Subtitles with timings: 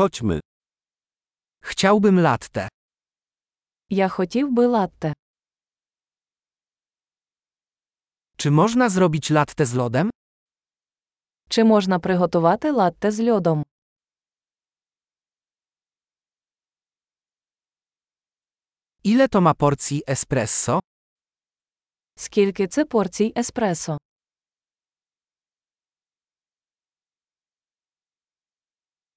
[0.00, 0.40] Chodźmy.
[1.62, 2.68] Chciałbym latte.
[3.90, 5.12] Я хотів би латте.
[8.36, 10.10] Czy można zrobić latte z lodem?
[11.48, 13.62] Чи можна приготувати латте з льодом?
[19.04, 20.80] Ile to ma porcji espresso?
[22.16, 23.98] Скільки це порцій еспресо?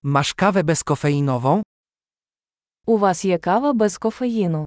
[0.02, 1.62] Masz kawę bezkofeinową?
[2.86, 4.64] У вас є кава без кофеїну.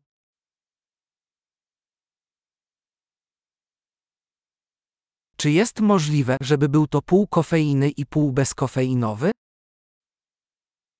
[5.37, 9.31] Czy jest możliwe, żeby był to pół kofeiny i pół bezkofeinowy?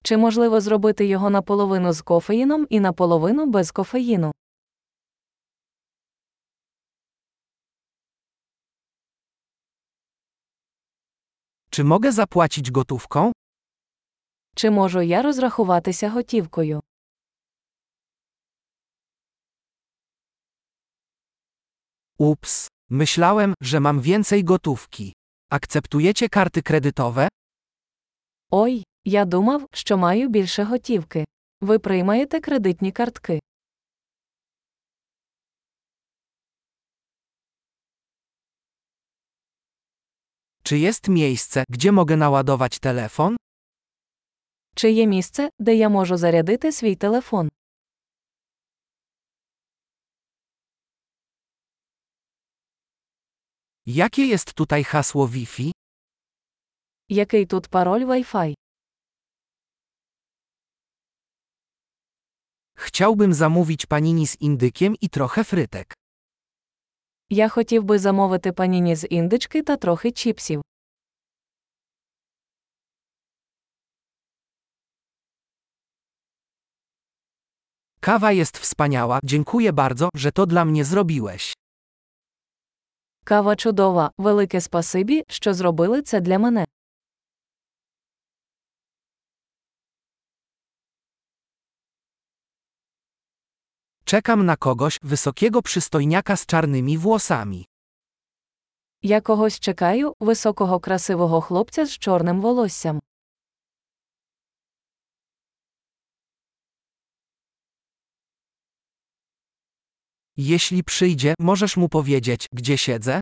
[0.03, 4.31] Чи можливо зробити його наполовину з кофеїном і наполовину без кофеїну?
[11.69, 13.31] Czy mogę zapłacić gotówką?
[14.55, 16.81] Чи можу я розрахуватися готівкою?
[22.19, 25.13] Ups, myślałem, że mam więcej gotówki.
[25.51, 27.27] Akceptujecie karty kredytowe?
[28.51, 31.25] Ой, я думав, що маю більше готівки.
[31.61, 33.39] Ви приймаєте кредитні картки.
[40.63, 43.35] Czy jest miejsce, gdzie mogę naładować telefon?
[44.74, 47.50] Чи є місце, де я можу зарядити свій телефон?
[53.86, 55.70] Jakie jest tutaj hasło Wi-Fi?
[57.08, 58.54] Який тут пароль Wi-Fi?
[62.76, 65.94] Chciałbym zamówić panini z indykiem i trochę frytek.
[67.30, 70.62] Я хотів би замовити паніні з індички та трохи чіпсів.
[78.01, 81.53] Kawa jest wspaniała, dziękuję bardzo, że to dla mnie zrobiłeś.
[83.23, 86.65] Кава чудова, велике спасибі, що зробили це для мене.
[94.05, 97.65] Czekam na kogoś, wysokiego przystojniaka z czarnymi włosami.
[99.03, 102.99] Я когось чекаю, високого красивого хлопця з чорним волоссям.
[110.37, 113.21] Jeśli przyjdzie, możesz mu powiedzieć, gdzie siedzę?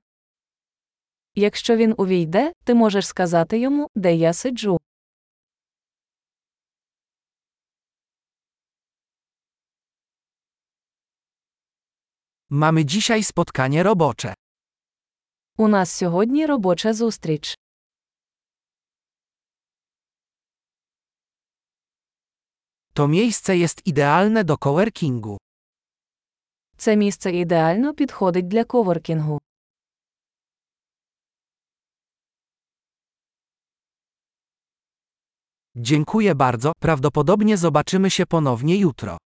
[1.36, 4.78] Якщо він увійде, ти можеш сказати йому, де я сиджу.
[12.50, 14.34] Mamy dzisiaj spotkanie robocze.
[15.58, 17.56] У нас сьогодні робоча зустріч.
[22.94, 25.38] To miejsce jest idealne do coworkingu.
[26.81, 29.41] Це місце ідеально підходить для коворкінгу.
[35.77, 39.19] Dziękuję bardzo, prawdopodobnie zobaczymy się ponownie jutro.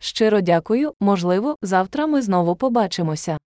[0.00, 3.38] Щиро дякую, можливо, завтра ми знову побачимося.